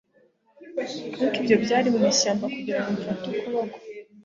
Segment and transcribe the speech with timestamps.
[1.19, 3.77] Ariko ibyo byari mwishyamba kugirango mfate ukuboko